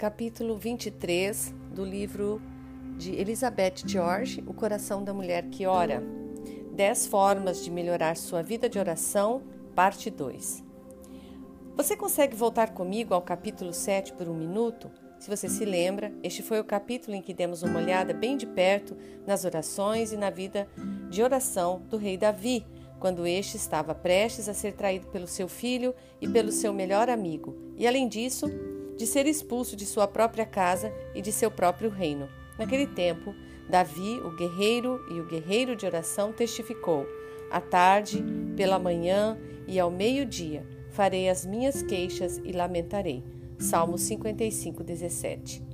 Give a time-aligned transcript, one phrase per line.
[0.00, 2.40] capítulo 23 do livro
[2.96, 6.02] de Elizabeth George, O Coração da Mulher que Ora.
[6.72, 9.42] 10 formas de melhorar sua vida de oração,
[9.74, 10.64] parte 2.
[11.76, 14.90] Você consegue voltar comigo ao capítulo 7 por um minuto?
[15.18, 18.46] Se você se lembra, este foi o capítulo em que demos uma olhada bem de
[18.46, 18.96] perto
[19.26, 20.66] nas orações e na vida
[21.10, 22.66] de oração do rei Davi,
[22.98, 27.54] quando este estava prestes a ser traído pelo seu filho e pelo seu melhor amigo,
[27.76, 28.46] e além disso,
[29.00, 32.28] de ser expulso de sua própria casa e de seu próprio reino.
[32.58, 33.34] Naquele tempo,
[33.66, 37.06] Davi, o guerreiro e o guerreiro de oração, testificou:
[37.50, 38.22] À tarde,
[38.54, 43.24] pela manhã e ao meio-dia farei as minhas queixas e lamentarei.
[43.58, 45.64] Salmo 55, 17.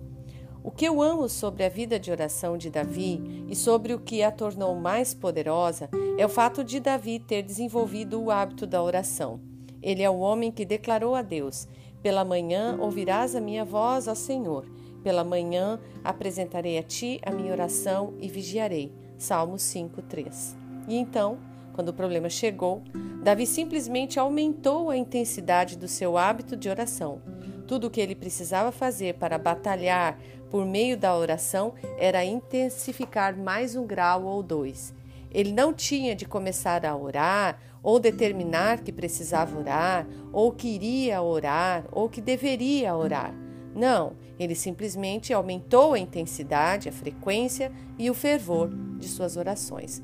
[0.62, 4.22] O que eu amo sobre a vida de oração de Davi e sobre o que
[4.22, 9.40] a tornou mais poderosa é o fato de Davi ter desenvolvido o hábito da oração.
[9.82, 11.68] Ele é o homem que declarou a Deus:
[12.06, 14.64] Pela manhã ouvirás a minha voz, ó Senhor.
[15.02, 18.92] Pela manhã apresentarei a ti a minha oração e vigiarei.
[19.18, 20.56] Salmo 5, 3.
[20.86, 21.36] E então,
[21.74, 22.80] quando o problema chegou,
[23.24, 27.20] Davi simplesmente aumentou a intensidade do seu hábito de oração.
[27.66, 30.16] Tudo o que ele precisava fazer para batalhar
[30.48, 34.94] por meio da oração era intensificar mais um grau ou dois.
[35.28, 41.22] Ele não tinha de começar a orar, ou determinar que precisava orar, ou que iria
[41.22, 43.32] orar, ou que deveria orar.
[43.76, 50.02] Não, ele simplesmente aumentou a intensidade, a frequência e o fervor de suas orações.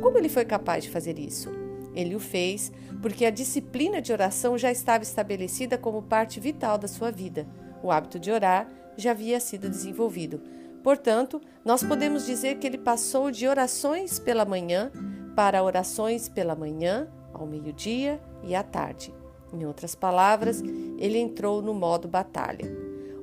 [0.00, 1.50] Como ele foi capaz de fazer isso?
[1.92, 2.70] Ele o fez
[3.02, 7.48] porque a disciplina de oração já estava estabelecida como parte vital da sua vida.
[7.82, 10.40] O hábito de orar já havia sido desenvolvido.
[10.84, 14.92] Portanto, nós podemos dizer que ele passou de orações pela manhã
[15.34, 19.12] para orações pela manhã, ao meio-dia e à tarde.
[19.52, 20.62] Em outras palavras,
[20.98, 22.66] ele entrou no modo batalha.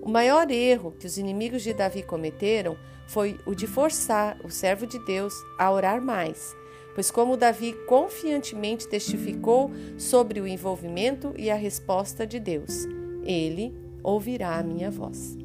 [0.02, 2.78] O maior erro que os inimigos de Davi cometeram
[3.08, 6.56] foi o de forçar o servo de Deus a orar mais,
[6.96, 12.86] pois, como Davi confiantemente testificou sobre o envolvimento e a resposta de Deus,
[13.24, 15.38] ele ouvirá a minha voz.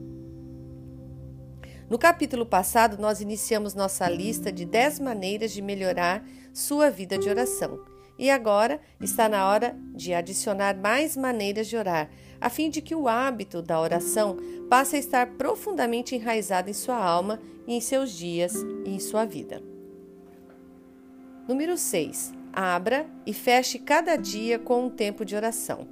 [1.88, 7.28] No capítulo passado, nós iniciamos nossa lista de 10 maneiras de melhorar sua vida de
[7.28, 7.95] oração.
[8.18, 12.10] E agora está na hora de adicionar mais maneiras de orar,
[12.40, 14.36] a fim de que o hábito da oração
[14.70, 18.54] passe a estar profundamente enraizado em sua alma e em seus dias
[18.84, 19.62] e em sua vida.
[21.46, 22.32] Número 6.
[22.52, 25.86] Abra e feche cada dia com um tempo de oração.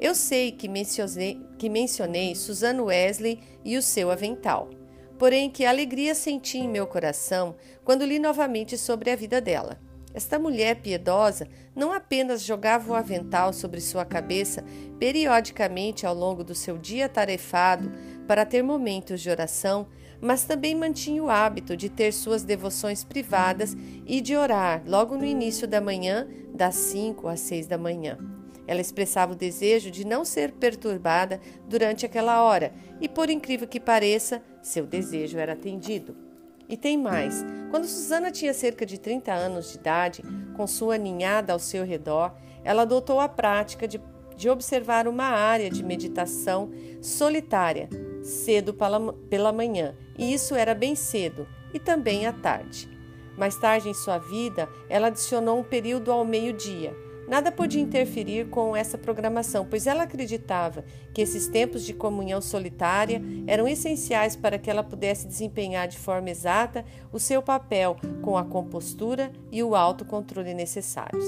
[0.00, 4.70] Eu sei que mencionei, que mencionei Suzanne Wesley e o seu avental.
[5.18, 7.54] Porém, que alegria senti em meu coração
[7.84, 9.78] quando li novamente sobre a vida dela.
[10.12, 14.64] Esta mulher piedosa não apenas jogava o avental sobre sua cabeça
[14.98, 17.92] periodicamente ao longo do seu dia tarefado
[18.26, 19.86] para ter momentos de oração,
[20.20, 25.24] mas também mantinha o hábito de ter suas devoções privadas e de orar logo no
[25.24, 28.18] início da manhã, das 5 às 6 da manhã.
[28.66, 33.80] Ela expressava o desejo de não ser perturbada durante aquela hora, e por incrível que
[33.80, 36.29] pareça, seu desejo era atendido.
[36.70, 40.22] E tem mais: quando Susana tinha cerca de 30 anos de idade,
[40.56, 42.32] com sua ninhada ao seu redor,
[42.62, 44.00] ela adotou a prática de,
[44.36, 46.70] de observar uma área de meditação
[47.02, 47.88] solitária,
[48.22, 52.88] cedo pela, pela manhã, e isso era bem cedo, e também à tarde.
[53.36, 56.94] Mais tarde em sua vida, ela adicionou um período ao meio-dia
[57.30, 63.22] Nada podia interferir com essa programação, pois ela acreditava que esses tempos de comunhão solitária
[63.46, 68.44] eram essenciais para que ela pudesse desempenhar de forma exata o seu papel com a
[68.44, 71.24] compostura e o autocontrole necessários.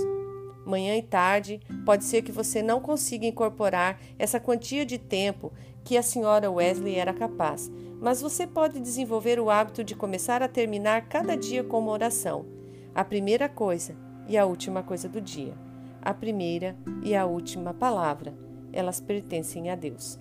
[0.67, 5.53] Manhã e tarde, pode ser que você não consiga incorporar essa quantia de tempo
[5.85, 7.71] que a senhora Wesley era capaz,
[8.01, 12.45] mas você pode desenvolver o hábito de começar a terminar cada dia com uma oração,
[12.93, 13.95] a primeira coisa
[14.27, 15.55] e a última coisa do dia
[16.03, 18.35] a primeira e a última palavra.
[18.73, 20.19] Elas pertencem a Deus.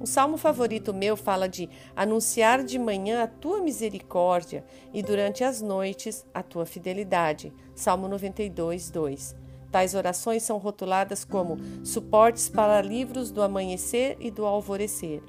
[0.00, 4.64] O salmo favorito meu fala de anunciar de manhã a tua misericórdia
[4.94, 7.52] e durante as noites a tua fidelidade.
[7.74, 9.36] Salmo 92, 2.
[9.70, 15.22] Tais orações são rotuladas como suportes para livros do amanhecer e do alvorecer.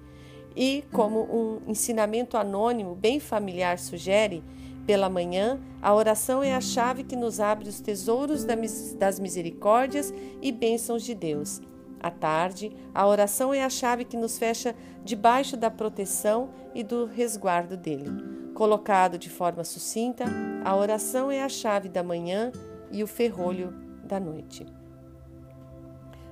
[0.55, 4.43] E, como um ensinamento anônimo bem familiar sugere,
[4.85, 10.51] pela manhã, a oração é a chave que nos abre os tesouros das misericórdias e
[10.51, 11.61] bênçãos de Deus.
[11.99, 17.05] À tarde, a oração é a chave que nos fecha debaixo da proteção e do
[17.05, 18.09] resguardo dele.
[18.55, 20.25] Colocado de forma sucinta,
[20.65, 22.51] a oração é a chave da manhã
[22.91, 23.73] e o ferrolho
[24.03, 24.65] da noite.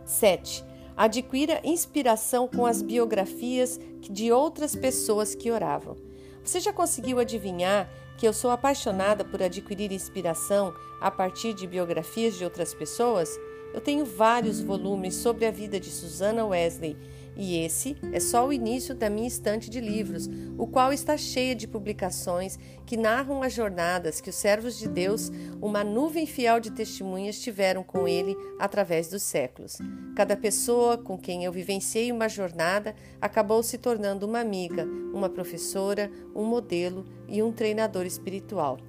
[0.06, 0.66] 7.
[0.98, 5.96] Adquira inspiração com as biografias de outras pessoas que oravam.
[6.44, 7.88] Você já conseguiu adivinhar
[8.20, 13.30] que eu sou apaixonada por adquirir inspiração a partir de biografias de outras pessoas?
[13.74, 16.98] Eu tenho vários volumes sobre a vida de Susana Wesley
[17.42, 21.56] e esse é só o início da minha estante de livros, o qual está cheia
[21.56, 25.32] de publicações que narram as jornadas que os servos de Deus,
[25.62, 29.78] uma nuvem fiel de testemunhas, tiveram com ele através dos séculos.
[30.18, 36.12] Cada pessoa com quem eu vivenciei uma jornada acabou se tornando uma amiga, uma professora,
[36.36, 38.80] um modelo e um treinador espiritual.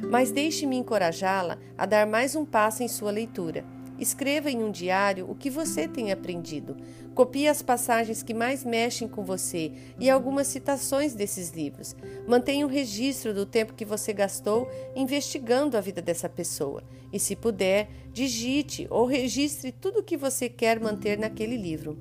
[0.00, 3.66] Mas deixe-me encorajá-la a dar mais um passo em sua leitura.
[3.98, 6.76] Escreva em um diário o que você tem aprendido.
[7.14, 11.96] Copie as passagens que mais mexem com você e algumas citações desses livros.
[12.26, 16.82] Mantenha um registro do tempo que você gastou investigando a vida dessa pessoa.
[17.12, 21.98] E, se puder, digite ou registre tudo o que você quer manter naquele livro.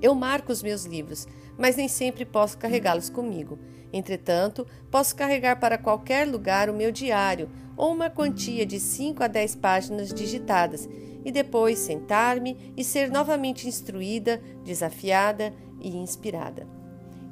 [0.00, 1.26] Eu marco os meus livros,
[1.56, 3.58] mas nem sempre posso carregá-los comigo.
[3.92, 9.26] Entretanto, posso carregar para qualquer lugar o meu diário ou uma quantia de 5 a
[9.26, 10.88] 10 páginas digitadas
[11.24, 16.66] e depois sentar-me e ser novamente instruída, desafiada e inspirada.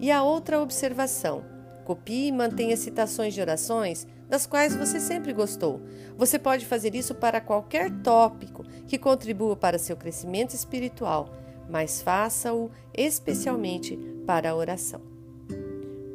[0.01, 1.45] E a outra observação:
[1.85, 5.83] copie e mantenha citações de orações das quais você sempre gostou.
[6.17, 11.35] Você pode fazer isso para qualquer tópico que contribua para seu crescimento espiritual,
[11.69, 15.01] mas faça-o especialmente para a oração.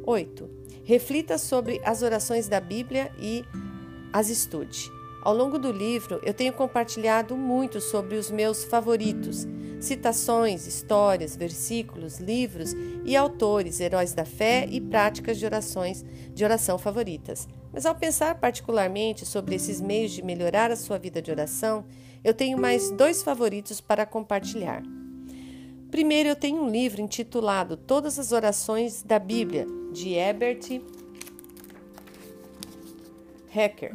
[0.04, 0.48] 8.
[0.84, 3.44] Reflita sobre as orações da Bíblia e
[4.12, 4.90] as estude.
[5.22, 9.46] Ao longo do livro, eu tenho compartilhado muito sobre os meus favoritos,
[9.80, 12.74] citações, histórias, versículos, livros
[13.04, 17.46] e autores, heróis da fé e práticas de orações de oração favoritas.
[17.72, 21.84] Mas ao pensar particularmente sobre esses meios de melhorar a sua vida de oração,
[22.24, 24.82] eu tenho mais dois favoritos para compartilhar.
[25.90, 30.82] Primeiro, eu tenho um livro intitulado Todas as Orações da Bíblia, de Herbert
[33.50, 33.92] Hacker.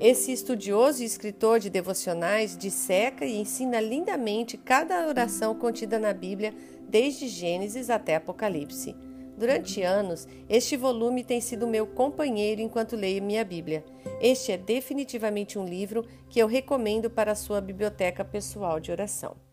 [0.00, 6.52] Esse estudioso e escritor de devocionais disseca e ensina lindamente cada oração contida na Bíblia,
[6.88, 8.96] desde Gênesis até Apocalipse.
[9.38, 13.84] Durante anos, este volume tem sido meu companheiro enquanto leio minha Bíblia.
[14.20, 19.45] Este é definitivamente um livro que eu recomendo para a sua biblioteca pessoal de oração.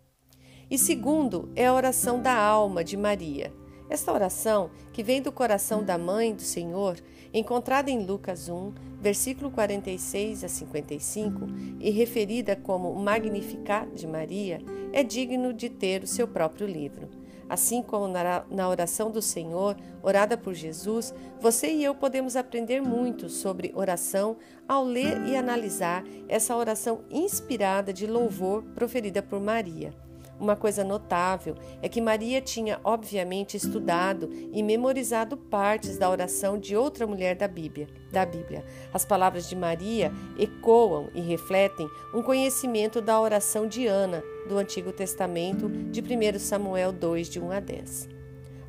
[0.69, 3.53] E segundo é a oração da alma de Maria.
[3.89, 6.97] Esta oração, que vem do coração da mãe do Senhor,
[7.33, 11.45] encontrada em Lucas 1, versículo 46 a 55,
[11.79, 14.61] e referida como o Magnificat de Maria,
[14.91, 17.09] é digno de ter o seu próprio livro.
[17.49, 23.29] Assim como na oração do Senhor, orada por Jesus, você e eu podemos aprender muito
[23.29, 24.37] sobre oração
[24.67, 29.93] ao ler e analisar essa oração inspirada de louvor proferida por Maria.
[30.39, 36.75] Uma coisa notável é que Maria tinha, obviamente, estudado e memorizado partes da oração de
[36.75, 37.87] outra mulher da Bíblia.
[38.11, 38.65] Da Bíblia.
[38.93, 44.91] As palavras de Maria ecoam e refletem um conhecimento da oração de Ana, do Antigo
[44.91, 48.09] Testamento, de 1 Samuel 2, de 1 a 10.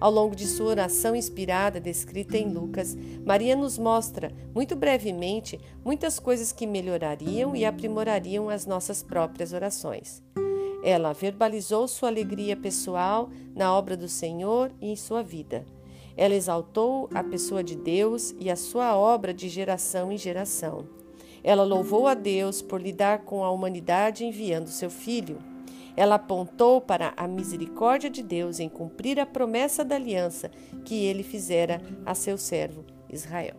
[0.00, 2.94] Ao longo de sua oração inspirada descrita em Lucas,
[3.24, 10.22] Maria nos mostra, muito brevemente, muitas coisas que melhorariam e aprimorariam as nossas próprias orações.
[10.84, 15.64] Ela verbalizou sua alegria pessoal na obra do Senhor e em sua vida.
[16.14, 20.86] Ela exaltou a pessoa de Deus e a sua obra de geração em geração.
[21.42, 25.38] Ela louvou a Deus por lidar com a humanidade enviando seu filho.
[25.96, 30.50] Ela apontou para a misericórdia de Deus em cumprir a promessa da aliança
[30.84, 33.56] que ele fizera a seu servo Israel.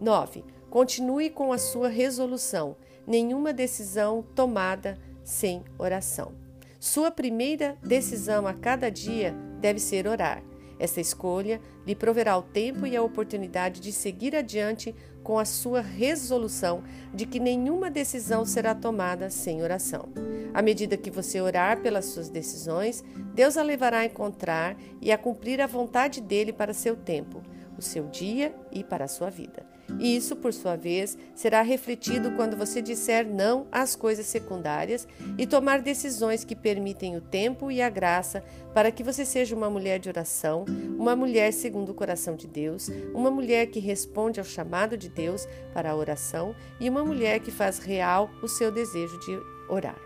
[0.00, 0.44] 9.
[0.70, 2.76] Continue com a sua resolução.
[3.04, 6.32] Nenhuma decisão tomada sem oração.
[6.78, 10.42] Sua primeira decisão a cada dia deve ser orar.
[10.78, 15.80] Esta escolha lhe proverá o tempo e a oportunidade de seguir adiante com a sua
[15.80, 16.82] resolução
[17.14, 20.08] de que nenhuma decisão será tomada sem oração.
[20.52, 23.02] À medida que você orar pelas suas decisões,
[23.34, 27.42] Deus a levará a encontrar e a cumprir a vontade dele para seu tempo,
[27.78, 29.73] o seu dia e para a sua vida.
[29.98, 35.06] E isso, por sua vez, será refletido quando você disser não às coisas secundárias
[35.38, 39.70] e tomar decisões que permitem o tempo e a graça para que você seja uma
[39.70, 40.64] mulher de oração,
[40.98, 45.46] uma mulher segundo o coração de Deus, uma mulher que responde ao chamado de Deus
[45.72, 49.38] para a oração e uma mulher que faz real o seu desejo de
[49.68, 49.98] orar.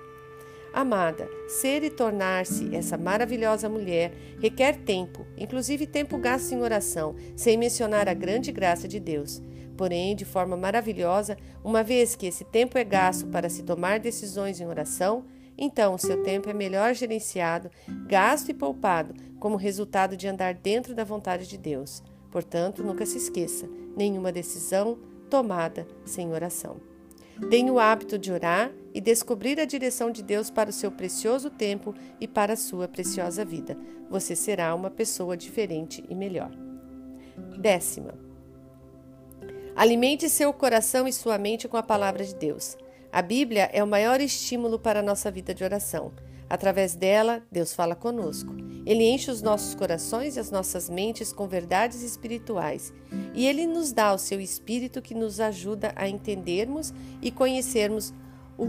[0.73, 7.57] Amada, ser e tornar-se essa maravilhosa mulher requer tempo, inclusive tempo gasto em oração, sem
[7.57, 9.41] mencionar a grande graça de Deus
[9.79, 14.61] porém, de forma maravilhosa, uma vez que esse tempo é gasto para se tomar decisões
[14.61, 15.25] em oração,
[15.57, 17.71] então o seu tempo é melhor gerenciado,
[18.07, 22.03] gasto e poupado como resultado de andar dentro da vontade de Deus.
[22.31, 24.99] Portanto, nunca se esqueça: nenhuma decisão
[25.31, 26.77] tomada sem oração.
[27.49, 31.51] Tenha o hábito de orar e descobrir a direção de Deus para o seu precioso
[31.51, 33.79] tempo e para a sua preciosa vida.
[34.11, 36.51] Você será uma pessoa diferente e melhor.
[37.61, 38.28] Décima.
[39.79, 42.77] Alimente seu coração e sua mente com a palavra de Deus.
[43.13, 46.11] A Bíblia é o maior estímulo para a nossa vida de oração.
[46.51, 48.53] Através dela, Deus fala conosco.
[48.85, 52.93] Ele enche os nossos corações e as nossas mentes com verdades espirituais.
[53.33, 56.93] E ele nos dá o seu espírito que nos ajuda a entendermos
[57.23, 58.13] e conhecermos
[58.59, 58.67] o,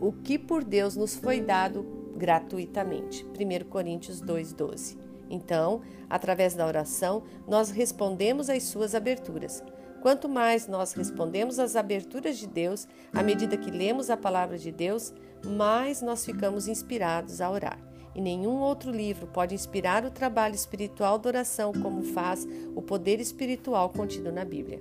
[0.00, 1.84] o que por Deus nos foi dado
[2.16, 3.22] gratuitamente.
[3.38, 4.96] 1 Coríntios 2,12.
[5.28, 9.62] Então, através da oração, nós respondemos às suas aberturas.
[10.00, 14.70] Quanto mais nós respondemos às aberturas de Deus, à medida que lemos a palavra de
[14.70, 15.12] Deus,
[15.44, 17.78] mais nós ficamos inspirados a orar.
[18.14, 23.20] E nenhum outro livro pode inspirar o trabalho espiritual da oração como faz o poder
[23.20, 24.80] espiritual contido na Bíblia.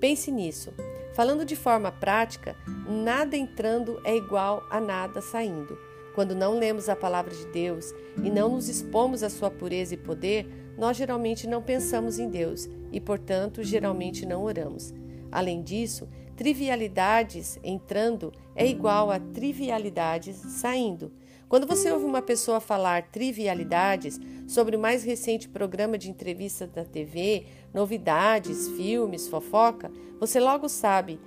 [0.00, 0.72] Pense nisso.
[1.14, 2.56] Falando de forma prática,
[2.88, 5.78] nada entrando é igual a nada saindo.
[6.14, 9.98] Quando não lemos a palavra de Deus e não nos expomos à sua pureza e
[9.98, 14.92] poder, nós geralmente não pensamos em Deus e, portanto, geralmente não oramos.
[15.30, 21.12] Além disso, trivialidades entrando é igual a trivialidades saindo.
[21.48, 26.84] Quando você ouve uma pessoa falar trivialidades sobre o mais recente programa de entrevista da
[26.84, 31.20] TV, novidades, filmes, fofoca, você logo sabe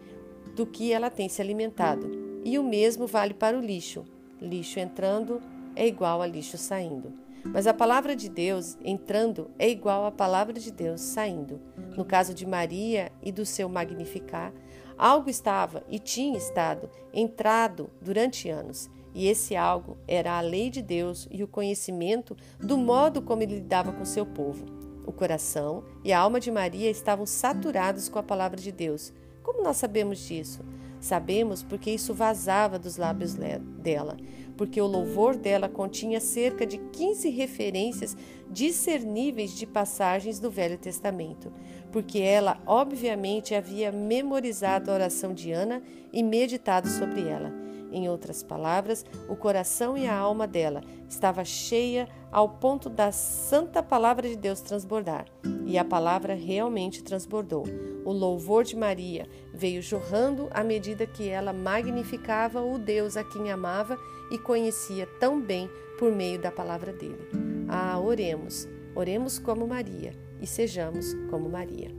[0.55, 2.09] do que ela tem se alimentado.
[2.43, 4.03] E o mesmo vale para o lixo.
[4.41, 5.41] Lixo entrando
[5.75, 7.24] é igual a lixo saindo.
[7.51, 11.61] Mas a palavra de Deus entrando é igual à palavra de Deus saindo.
[11.95, 14.51] No caso de Maria e do seu magnificar,
[14.97, 20.81] algo estava e tinha estado entrado durante anos, e esse algo era a lei de
[20.81, 24.65] Deus e o conhecimento do modo como ele lidava com seu povo.
[25.05, 29.13] O coração e a alma de Maria estavam saturados com a palavra de Deus.
[29.41, 30.61] Como nós sabemos disso?
[30.99, 34.17] Sabemos porque isso vazava dos lábios dela
[34.57, 38.15] porque o louvor dela continha cerca de 15 referências
[38.49, 41.51] discerníveis de passagens do Velho Testamento,
[41.91, 45.81] porque ela obviamente havia memorizado a oração de Ana
[46.13, 47.64] e meditado sobre ela.
[47.91, 53.81] Em outras palavras, o coração e a alma dela estava cheia ao ponto da santa
[53.81, 55.25] palavra de Deus transbordar.
[55.65, 57.63] E a palavra realmente transbordou.
[58.03, 63.51] O louvor de Maria veio jorrando à medida que ela magnificava o Deus a quem
[63.51, 63.97] amava
[64.31, 67.29] e conhecia tão bem por meio da palavra dele.
[67.67, 71.89] Ah, oremos, oremos como Maria e sejamos como Maria.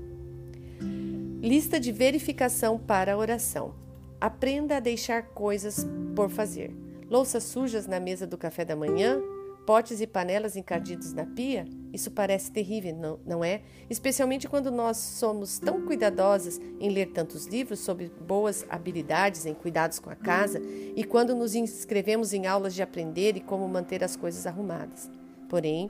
[1.40, 3.85] Lista de verificação para a oração.
[4.20, 6.74] Aprenda a deixar coisas por fazer.
[7.08, 9.20] Louças sujas na mesa do café da manhã,
[9.66, 11.66] potes e panelas encardidos na pia?
[11.92, 13.62] Isso parece terrível, não, não é?
[13.90, 19.98] Especialmente quando nós somos tão cuidadosas em ler tantos livros sobre boas habilidades em cuidados
[19.98, 20.60] com a casa
[20.94, 25.10] e quando nos inscrevemos em aulas de aprender e como manter as coisas arrumadas.
[25.48, 25.88] Porém,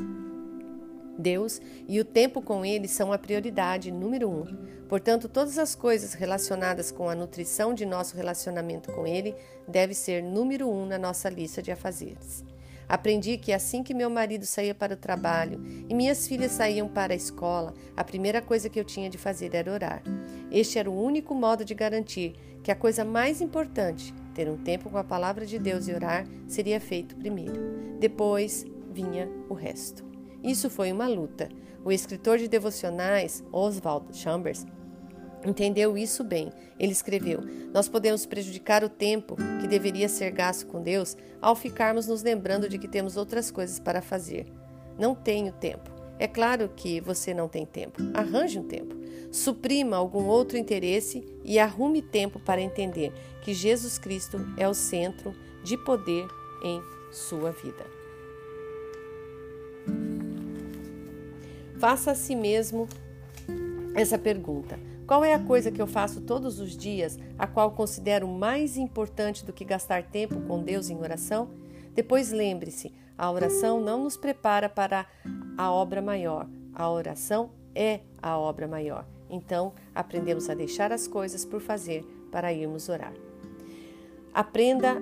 [1.18, 4.44] Deus e o tempo com Ele são a prioridade número um.
[4.88, 9.34] Portanto, todas as coisas relacionadas com a nutrição de nosso relacionamento com Ele
[9.66, 12.44] deve ser número um na nossa lista de afazeres.
[12.88, 17.12] Aprendi que assim que meu marido saía para o trabalho e minhas filhas saíam para
[17.12, 20.02] a escola, a primeira coisa que eu tinha de fazer era orar.
[20.52, 24.88] Este era o único modo de garantir que a coisa mais importante, ter um tempo
[24.88, 27.98] com a palavra de Deus e orar, seria feito primeiro.
[27.98, 30.05] Depois vinha o resto.
[30.46, 31.48] Isso foi uma luta.
[31.84, 34.64] O escritor de devocionais, Oswald Chambers,
[35.44, 36.52] entendeu isso bem.
[36.78, 37.40] Ele escreveu:
[37.74, 42.68] Nós podemos prejudicar o tempo que deveria ser gasto com Deus ao ficarmos nos lembrando
[42.68, 44.46] de que temos outras coisas para fazer.
[44.96, 45.90] Não tenho tempo.
[46.16, 48.00] É claro que você não tem tempo.
[48.14, 48.94] Arranje um tempo.
[49.32, 53.12] Suprima algum outro interesse e arrume tempo para entender
[53.42, 55.34] que Jesus Cristo é o centro
[55.64, 56.26] de poder
[56.62, 57.95] em sua vida.
[61.78, 62.88] Faça a si mesmo
[63.94, 68.26] essa pergunta: qual é a coisa que eu faço todos os dias, a qual considero
[68.26, 71.50] mais importante do que gastar tempo com Deus em oração?
[71.94, 75.06] Depois lembre-se: a oração não nos prepara para
[75.56, 79.06] a obra maior, a oração é a obra maior.
[79.28, 83.12] Então, aprendemos a deixar as coisas por fazer para irmos orar.
[84.32, 85.00] Aprenda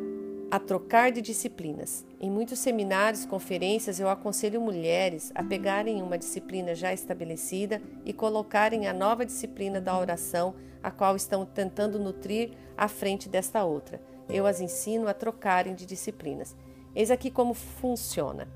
[0.54, 2.06] a trocar de disciplinas.
[2.20, 8.86] Em muitos seminários, conferências, eu aconselho mulheres a pegarem uma disciplina já estabelecida e colocarem
[8.86, 14.00] a nova disciplina da oração, a qual estão tentando nutrir à frente desta outra.
[14.28, 16.54] eu as ensino a trocarem de disciplinas.
[16.94, 18.46] Eis aqui como funciona.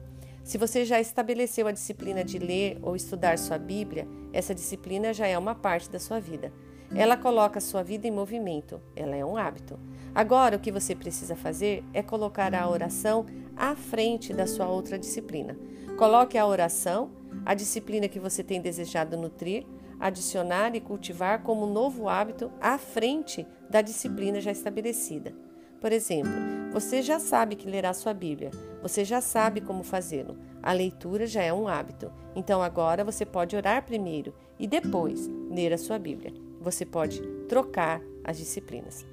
[0.45, 5.27] Se você já estabeleceu a disciplina de ler ou estudar sua Bíblia, essa disciplina já
[5.27, 6.53] é uma parte da sua vida.
[6.95, 9.79] Ela coloca sua vida em movimento, ela é um hábito.
[10.15, 13.27] Agora, o que você precisa fazer é colocar a oração
[13.57, 15.57] à frente da sua outra disciplina.
[15.99, 17.11] Coloque a oração,
[17.45, 19.67] a disciplina que você tem desejado nutrir,
[20.01, 25.35] adicionar e cultivar como um novo hábito à frente da disciplina já estabelecida.
[25.81, 26.33] Por exemplo,
[26.73, 28.51] você já sabe que lerá sua Bíblia,
[28.83, 30.37] você já sabe como fazê-lo.
[30.63, 35.73] A leitura já é um hábito, então agora você pode orar primeiro e depois ler
[35.73, 36.48] a sua Bíblia.
[36.69, 39.07] Você pode trocar as disciplinas.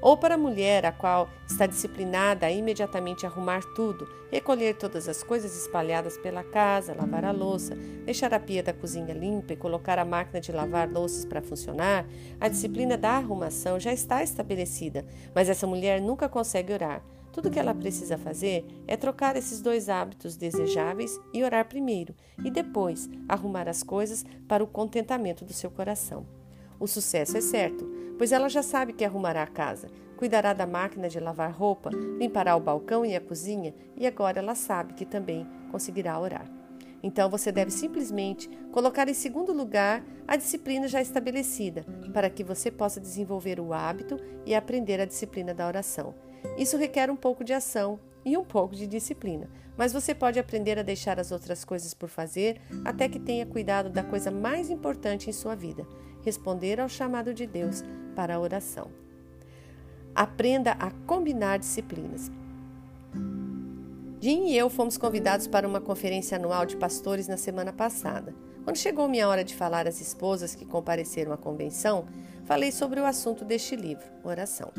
[0.00, 5.22] Ou para a mulher, a qual está disciplinada a imediatamente arrumar tudo, recolher todas as
[5.22, 7.74] coisas espalhadas pela casa, lavar a louça,
[8.06, 12.06] deixar a pia da cozinha limpa e colocar a máquina de lavar louças para funcionar,
[12.40, 17.02] a disciplina da arrumação já está estabelecida, mas essa mulher nunca consegue orar.
[17.30, 22.50] Tudo que ela precisa fazer é trocar esses dois hábitos desejáveis e orar primeiro, e
[22.50, 26.45] depois arrumar as coisas para o contentamento do seu coração.
[26.78, 31.08] O sucesso é certo, pois ela já sabe que arrumará a casa, cuidará da máquina
[31.08, 35.46] de lavar roupa, limpará o balcão e a cozinha, e agora ela sabe que também
[35.70, 36.50] conseguirá orar.
[37.02, 42.70] Então você deve simplesmente colocar em segundo lugar a disciplina já estabelecida, para que você
[42.70, 46.14] possa desenvolver o hábito e aprender a disciplina da oração.
[46.58, 50.78] Isso requer um pouco de ação e um pouco de disciplina, mas você pode aprender
[50.78, 55.30] a deixar as outras coisas por fazer até que tenha cuidado da coisa mais importante
[55.30, 55.86] em sua vida:
[56.26, 57.84] responder ao chamado de Deus
[58.16, 58.90] para a oração.
[60.12, 62.32] Aprenda a combinar disciplinas.
[64.20, 68.34] Jim e eu fomos convidados para uma conferência anual de pastores na semana passada.
[68.64, 72.06] Quando chegou minha hora de falar às esposas que compareceram à convenção,
[72.44, 74.72] falei sobre o assunto deste livro, Oração.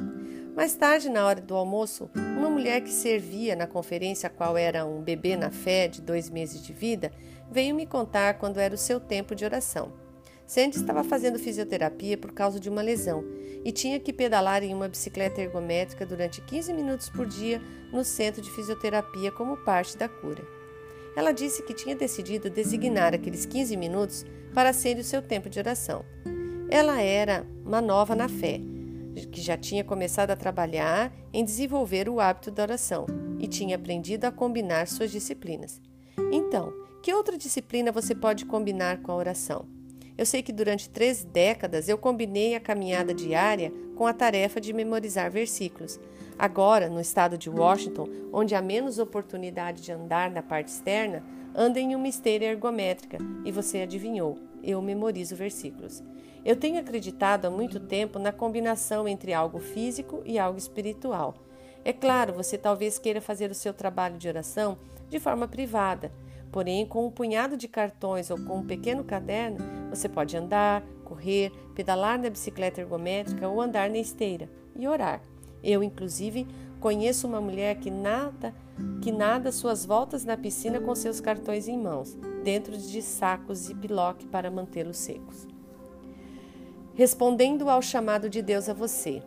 [0.53, 4.85] Mais tarde, na hora do almoço, uma mulher que servia na conferência, a qual era
[4.85, 7.09] um bebê na fé de dois meses de vida,
[7.49, 10.06] veio me contar quando era o seu tempo de oração.
[10.47, 13.23] Sandy estava fazendo fisioterapia por causa de uma lesão
[13.65, 18.41] e tinha que pedalar em uma bicicleta ergométrica durante 15 minutos por dia no centro
[18.41, 20.41] de fisioterapia como parte da cura.
[21.17, 25.59] Ela disse que tinha decidido designar aqueles 15 minutos para serem o seu tempo de
[25.59, 26.05] oração.
[26.69, 28.61] Ela era uma nova na fé
[29.31, 33.05] que já tinha começado a trabalhar em desenvolver o hábito da oração
[33.39, 35.81] e tinha aprendido a combinar suas disciplinas.
[36.31, 36.71] Então,
[37.03, 39.76] que outra disciplina você pode combinar com a oração?
[40.17, 44.73] Eu sei que durante três décadas eu combinei a caminhada diária com a tarefa de
[44.73, 45.99] memorizar versículos.
[46.39, 51.23] Agora, no estado de Washington, onde há menos oportunidade de andar na parte externa,
[51.55, 56.03] anda em uma esteira ergométrica e você adivinhou, eu memorizo versículos.
[56.45, 61.35] Eu tenho acreditado há muito tempo na combinação entre algo físico e algo espiritual.
[61.83, 64.77] É claro, você talvez queira fazer o seu trabalho de oração
[65.09, 66.11] de forma privada,
[66.51, 69.57] porém, com um punhado de cartões ou com um pequeno caderno,
[69.89, 75.21] você pode andar, correr, pedalar na bicicleta ergométrica ou andar na esteira e orar.
[75.63, 76.47] Eu, inclusive,
[76.79, 78.53] conheço uma mulher que nada
[79.01, 83.73] que nada suas voltas na piscina com seus cartões em mãos, dentro de sacos e
[83.73, 85.47] piloque para mantê-los secos
[86.97, 89.21] respondendo ao chamado de Deus a você.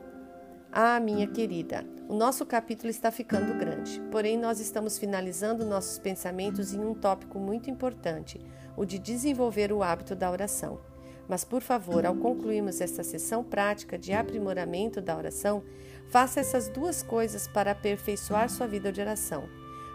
[0.72, 6.74] Ah, minha querida, o nosso capítulo está ficando grande, porém nós estamos finalizando nossos pensamentos
[6.74, 8.40] em um tópico muito importante,
[8.76, 10.80] o de desenvolver o hábito da oração.
[11.28, 15.62] Mas, por favor, ao concluirmos esta sessão prática de aprimoramento da oração,
[16.08, 19.48] faça essas duas coisas para aperfeiçoar sua vida de oração.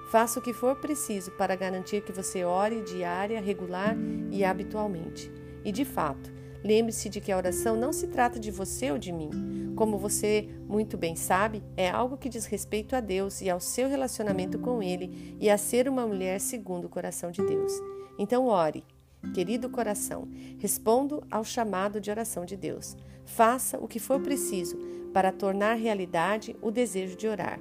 [0.10, 3.94] Faça o que for preciso para garantir que você ore diária, regular
[4.32, 5.30] e habitualmente.
[5.66, 6.32] E, de fato,
[6.66, 9.30] Lembre-se de que a oração não se trata de você ou de mim.
[9.76, 13.88] Como você muito bem sabe, é algo que diz respeito a Deus e ao seu
[13.88, 17.72] relacionamento com Ele e a ser uma mulher segundo o coração de Deus.
[18.18, 18.84] Então, ore.
[19.32, 22.98] Querido coração, respondo ao chamado de oração de Deus.
[23.26, 24.76] Faça o que for preciso
[25.14, 27.60] para tornar realidade o desejo de orar.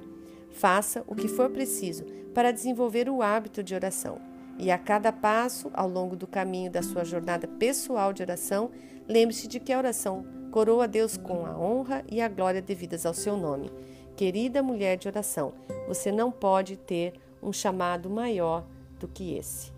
[0.49, 4.34] Faça o que for preciso para desenvolver o hábito de oração.
[4.57, 8.71] E a cada passo, ao longo do caminho da sua jornada pessoal de oração,
[9.07, 13.13] lembre-se de que a oração coroa Deus com a honra e a glória devidas ao
[13.13, 13.69] seu nome.
[14.15, 15.53] Querida mulher de oração,
[15.87, 17.13] você não pode ter
[17.43, 18.65] um chamado maior
[18.97, 19.74] do que esse.